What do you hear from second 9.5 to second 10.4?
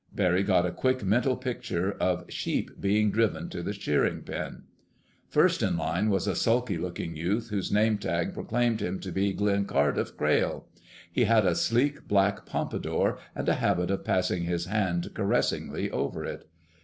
Cardiff